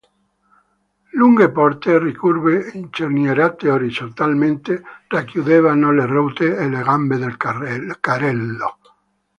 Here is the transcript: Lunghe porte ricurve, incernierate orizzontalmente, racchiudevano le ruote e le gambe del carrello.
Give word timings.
Lunghe 1.11 1.49
porte 1.49 1.99
ricurve, 1.99 2.71
incernierate 2.73 3.69
orizzontalmente, 3.69 4.81
racchiudevano 5.07 5.91
le 5.91 6.07
ruote 6.07 6.55
e 6.57 6.67
le 6.67 6.81
gambe 6.81 7.17
del 7.17 7.37
carrello. 7.37 8.79